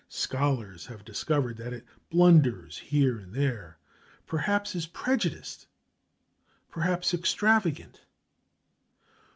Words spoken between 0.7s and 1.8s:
have discovered that